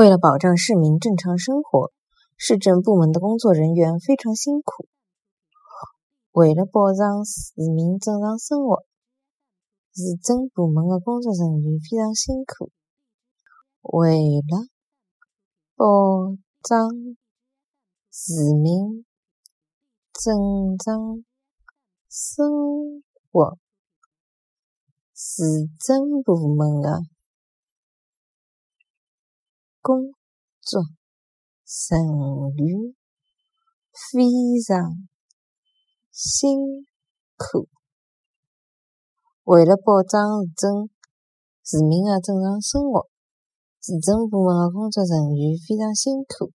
[0.00, 1.92] 为了保障市民正常生活，
[2.38, 4.88] 市政部门的工作人员非常辛苦。
[6.32, 8.82] 为了保障市民正常生活，
[9.92, 12.70] 市政部门的工作人员非常辛苦。
[13.82, 14.68] 为了
[15.76, 16.88] 保障
[18.10, 19.04] 市民
[20.14, 21.22] 正常
[22.08, 23.58] 生活，
[25.14, 27.02] 市政部门的
[29.82, 30.12] 工
[30.60, 30.82] 作
[31.64, 32.04] 人
[32.56, 32.94] 员
[34.12, 34.28] 非
[34.66, 35.08] 常
[36.10, 36.58] 辛
[37.36, 37.68] 苦。
[39.44, 40.90] 为了保障市政
[41.64, 43.08] 市民的正常生活，
[43.80, 46.52] 市政部门的工作人员非常辛苦。